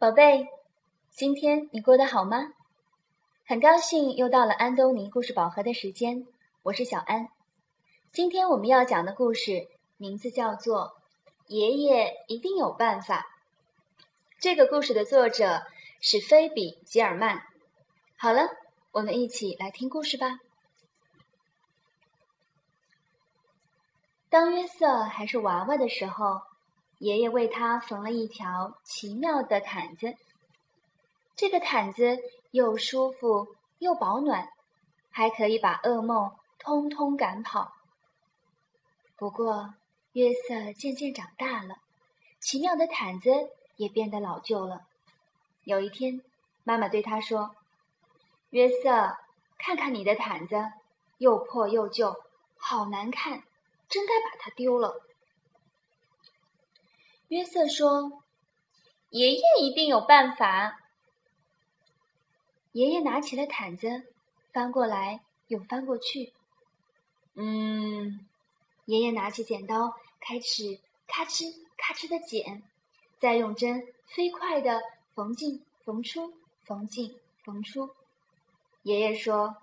[0.00, 0.48] 宝贝，
[1.10, 2.54] 今天你过得好吗？
[3.44, 6.26] 很高兴又到了安东尼故事宝盒的时间，
[6.62, 7.28] 我是小安。
[8.10, 9.68] 今天我们要讲的故事
[9.98, 10.86] 名字叫做
[11.48, 13.26] 《爷爷一定有办法》。
[14.38, 15.66] 这个故事的作者
[16.00, 17.42] 是菲比·吉尔曼。
[18.16, 18.48] 好了，
[18.92, 20.38] 我们一起来听故事吧。
[24.30, 26.40] 当约瑟还是娃娃的时候。
[27.00, 30.14] 爷爷为他缝了一条奇妙的毯子，
[31.34, 32.18] 这个毯子
[32.50, 34.50] 又舒服又保暖，
[35.10, 37.72] 还可以把噩梦通通赶跑。
[39.16, 39.72] 不过，
[40.12, 41.76] 约瑟渐渐长大了，
[42.38, 43.30] 奇妙的毯子
[43.76, 44.82] 也变得老旧了。
[45.64, 46.20] 有一天，
[46.64, 47.56] 妈妈对他说
[48.50, 49.16] ：“约瑟，
[49.56, 50.70] 看看你的毯子，
[51.16, 52.14] 又破又旧，
[52.58, 53.42] 好难看，
[53.88, 55.00] 真该把它丢了。”
[57.30, 58.24] 约瑟说
[59.10, 60.80] ：“爷爷一定有办法。”
[62.72, 64.12] 爷爷拿起了毯子，
[64.52, 66.32] 翻过来又翻过去。
[67.34, 68.26] 嗯，
[68.84, 72.64] 爷爷拿起剪刀，开始咔哧咔哧的剪，
[73.20, 74.82] 再用针飞快的
[75.14, 77.94] 缝进缝出，缝进缝出。
[78.82, 79.56] 爷爷说：“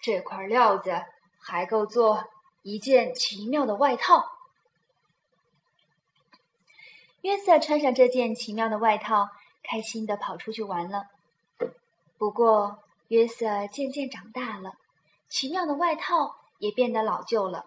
[0.00, 1.04] 这块料子
[1.38, 2.24] 还够做
[2.62, 4.32] 一件奇妙的外套。”
[7.22, 9.28] 约瑟穿上这件奇妙的外套，
[9.62, 11.06] 开心地跑出去玩了。
[12.16, 14.74] 不过，约瑟渐渐长大了，
[15.28, 17.66] 奇妙的外套也变得老旧了。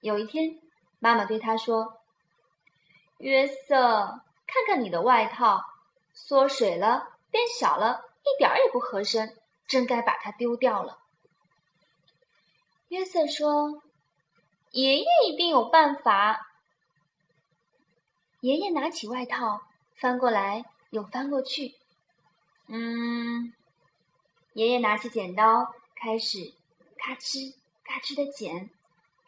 [0.00, 0.58] 有一天，
[0.98, 2.00] 妈妈对他说
[3.18, 5.64] ：“约瑟，看看你的外套，
[6.12, 9.36] 缩水了，变小了，一点儿也不合身，
[9.68, 10.98] 真该把它丢掉了。”
[12.88, 13.80] 约瑟说
[14.72, 16.48] ：“爷爷一定有办法。”
[18.42, 19.62] 爷爷拿起外套，
[19.94, 21.76] 翻过来又翻过去。
[22.66, 23.52] 嗯，
[24.52, 26.52] 爷爷拿起剪刀，开始
[26.98, 27.54] 咔哧
[27.84, 28.68] 咔哧的剪，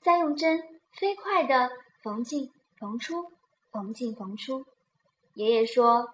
[0.03, 1.71] 再用针飞快的
[2.03, 3.31] 缝进缝出，
[3.71, 4.67] 缝进缝出。
[5.35, 6.13] 爷爷说：“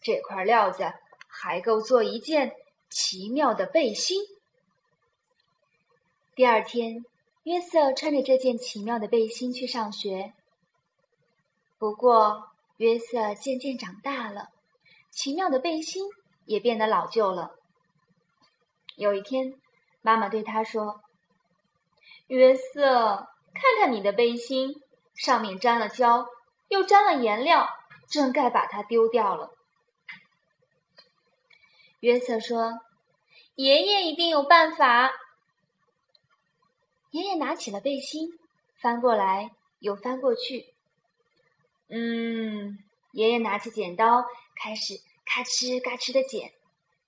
[0.00, 0.92] 这块料子
[1.26, 2.54] 还够做一件
[2.88, 4.22] 奇妙的背心。”
[6.36, 7.04] 第二天，
[7.42, 10.34] 约瑟穿着这件奇妙的背心去上学。
[11.78, 14.48] 不过，约瑟渐渐长大了，
[15.10, 16.04] 奇妙的背心
[16.44, 17.50] 也变得老旧了。
[18.96, 19.54] 有一天，
[20.02, 21.00] 妈妈对他说
[22.26, 24.74] ：“约瑟，看看你的背心，
[25.14, 26.26] 上面沾了胶，
[26.66, 27.68] 又沾了颜料，
[28.10, 29.50] 真该把它丢掉了。”
[32.00, 32.72] 约瑟说
[33.54, 35.12] ：“爷爷一定有办法。”
[37.10, 38.28] 爷爷拿起了背心，
[38.80, 40.74] 翻过来又翻过去。
[41.88, 42.78] 嗯，
[43.12, 46.52] 爷爷拿起剪刀，开始咔哧咔哧的剪，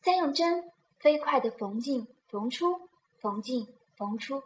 [0.01, 2.89] 再用针飞快的缝进缝出，
[3.21, 4.43] 缝进缝出。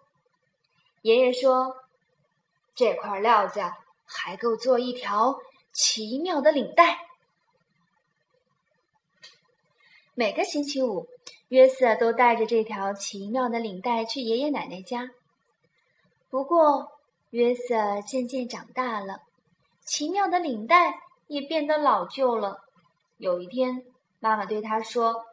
[1.02, 1.76] 爷爷说
[2.74, 3.60] ：“这块料子
[4.06, 5.38] 还够做一条
[5.72, 7.06] 奇妙的领带。”
[10.14, 11.08] 每个星期五，
[11.48, 15.10] 约瑟都带着这条奇妙的领带去爷爷奶奶家。
[16.30, 16.98] 不过，
[17.30, 19.22] 约瑟渐渐长大了。
[19.84, 22.64] 奇妙的领带也变得老旧了。
[23.16, 23.84] 有一天，
[24.18, 25.26] 妈妈对他说：“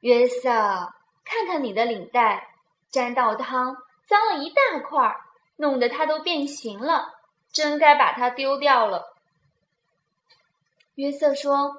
[0.00, 0.50] 约瑟，
[1.24, 2.48] 看看你的领带，
[2.90, 5.16] 沾到汤，脏了一大块，
[5.56, 7.14] 弄得它都变形了，
[7.52, 9.14] 真该把它丢掉了。”
[10.96, 11.76] 约瑟说：“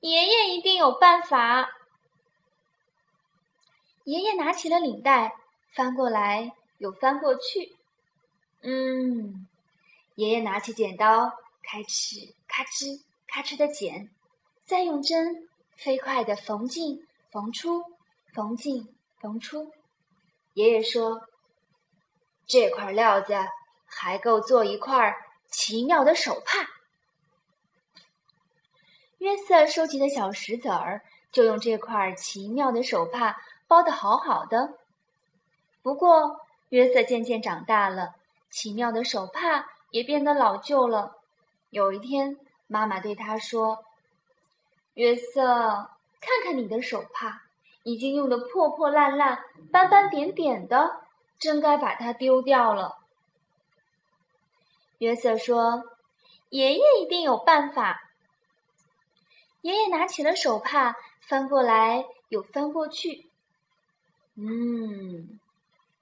[0.00, 1.70] 爷爷一定有办法。”
[4.04, 5.36] 爷爷拿起了领带，
[5.72, 7.76] 翻过来又翻过去，
[8.62, 9.46] 嗯。
[10.18, 14.10] 爷爷拿起剪刀，开始咔哧咔哧的剪，
[14.64, 17.84] 再用针飞快的缝进缝出，
[18.34, 19.72] 缝进缝出。
[20.54, 21.28] 爷爷说
[22.48, 23.32] ：“这块料子
[23.86, 25.14] 还够做一块
[25.46, 26.68] 奇妙的手帕。”
[29.18, 34.80] 约瑟收集的小石子儿就用这块奇妙的手帕包的好好的。
[35.80, 36.40] 不过，
[36.70, 38.16] 约瑟渐渐长大了，
[38.50, 39.70] 奇妙的手帕。
[39.90, 41.16] 也变得老旧了。
[41.70, 43.84] 有一天，妈妈对他说
[44.94, 45.44] ：“约瑟，
[46.20, 47.42] 看看你的手帕，
[47.82, 51.00] 已经用的破破烂烂、斑斑点点的，
[51.38, 52.96] 真该把它丢掉了。”
[54.98, 55.84] 约瑟说
[56.50, 58.00] ：“爷爷一定有办法。”
[59.60, 63.28] 爷爷拿起了手帕，翻过来又翻过去。
[64.36, 65.38] 嗯，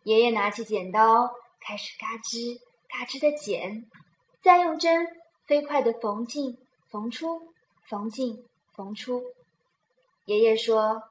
[0.03, 2.61] 爷爷拿起剪刀，开始嘎吱。
[2.88, 3.87] 咔哧的剪，
[4.43, 5.06] 再用针
[5.47, 7.53] 飞快的缝进缝出，
[7.85, 9.23] 缝进缝出。
[10.25, 11.05] 爷爷说：“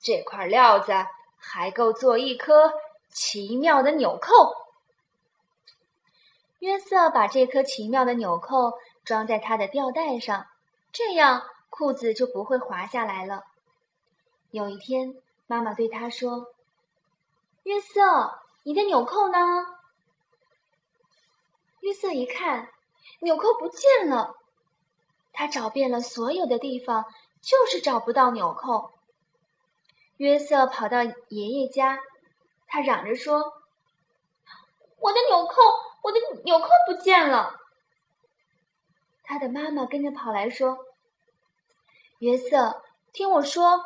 [0.00, 0.92] 这块料子
[1.36, 2.72] 还够做一颗
[3.10, 4.32] 奇妙的纽扣。”
[6.58, 8.72] 约瑟把这颗奇妙的纽扣
[9.04, 10.46] 装在他的吊带上，
[10.90, 13.44] 这样裤子就不会滑下来了。
[14.50, 15.14] 有一天，
[15.46, 16.48] 妈妈对他说
[17.62, 19.38] ：“约瑟，你的纽扣呢？”
[21.86, 22.68] 约瑟一看，
[23.20, 24.34] 纽扣不见了。
[25.32, 27.04] 他找遍了所有的地方，
[27.40, 28.90] 就是找不到纽扣。
[30.16, 32.00] 约瑟跑到爷爷家，
[32.66, 33.52] 他嚷着说
[34.98, 35.54] ：“我的纽扣，
[36.02, 37.54] 我的纽扣不见了！”
[39.22, 40.78] 他的妈妈跟着跑来说
[42.18, 43.80] ：“约瑟，听我说，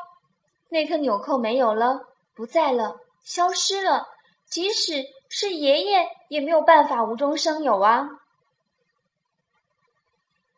[0.70, 2.00] 那颗纽扣没有了，
[2.35, 4.06] 不在了，消失了。
[4.47, 8.11] 即使是爷爷，也没有办法无中生有啊。”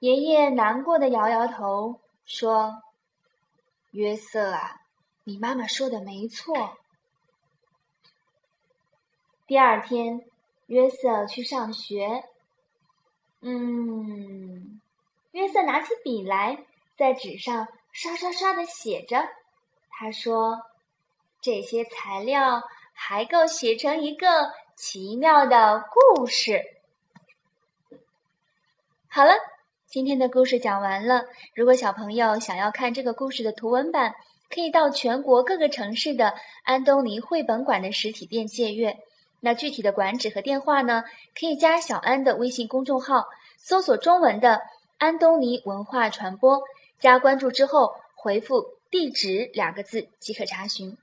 [0.00, 2.82] 爷爷难过的摇摇头，说
[3.92, 4.80] ：“约瑟啊，
[5.22, 6.76] 你妈妈说的没错。”
[9.46, 10.24] 第二天，
[10.66, 12.24] 约瑟去上学。
[13.40, 14.80] 嗯，
[15.32, 16.64] 约瑟拿起笔来，
[16.96, 19.28] 在纸上刷刷刷的写着。
[19.90, 20.62] 他说
[21.42, 26.62] ：“这些材料还够写成一个奇妙的故事。”
[29.08, 29.32] 好了。
[29.86, 31.26] 今天的故事讲完了。
[31.54, 34.14] 如果小朋友想要看这个故事的图文版，
[34.48, 36.32] 可以到全国各个城市的
[36.62, 39.00] 安东尼绘本馆的实体店借阅。
[39.38, 41.04] 那具体的馆址和电话呢？
[41.38, 43.26] 可以加小安的微信公众号，
[43.58, 44.62] 搜索中文的
[44.96, 46.62] “安东尼文化传播”，
[46.98, 50.96] 加关注之后回复“地址”两个字即可查询。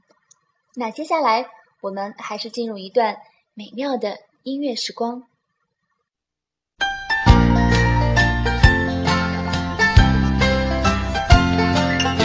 [0.74, 1.45] 那接下来
[1.80, 3.19] 我们还是进入一段
[3.58, 5.22] 美妙的音乐时光。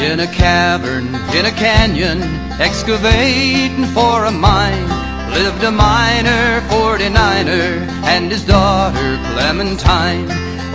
[0.02, 1.06] In a cavern,
[1.36, 2.20] in a canyon,
[2.60, 4.88] excavating for a mine,
[5.34, 10.26] lived a miner, 49er, and his daughter Clementine.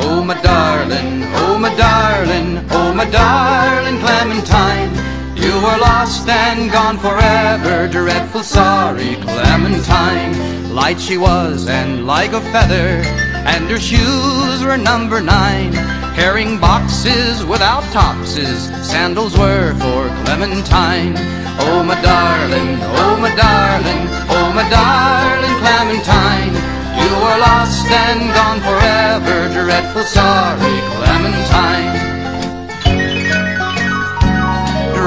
[0.01, 5.08] Oh, my darling, oh, my darling, oh, my darling Clementine.
[5.60, 10.74] Are lost and gone forever, dreadful sorry Clementine.
[10.74, 13.04] Light she was and like a feather,
[13.46, 15.74] and her shoes were number nine.
[16.16, 21.14] Carrying boxes without topses, sandals were for Clementine.
[21.60, 26.56] Oh, my darling, oh, my darling, oh, my darling Clementine.
[26.98, 32.09] You were lost and gone forever, dreadful sorry Clementine.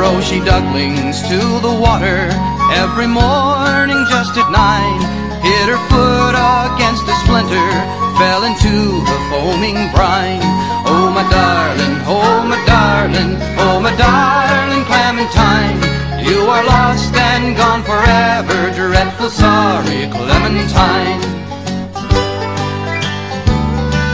[0.03, 2.27] Drove she ducklings to the water
[2.75, 4.99] every morning just at nine.
[5.47, 7.71] Hit her foot against a splinter,
[8.19, 10.43] fell into the foaming brine.
[10.91, 15.79] Oh, my darling, oh, my darling, oh, my darling Clementine.
[16.19, 21.23] You are lost and gone forever, dreadful sorry Clementine.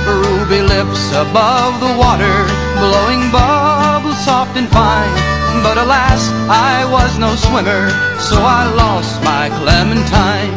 [0.05, 2.37] Ruby lips above the water,
[2.77, 4.88] blowing bubbles soft and fine.
[5.64, 10.54] But alas, I was no swimmer, so I lost my Clementine.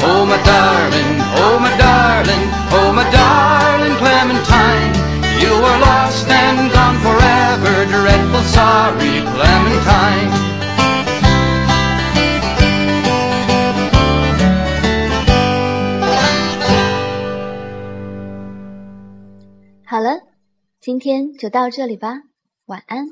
[0.00, 1.12] Oh, my darling,
[1.42, 4.94] oh, my darling, oh, my darling Clementine.
[5.40, 10.48] You were lost and gone forever, dreadful sorry Clementine.
[19.84, 20.20] 好了，
[20.80, 22.22] 今天就到这里吧，
[22.66, 23.06] 晚安。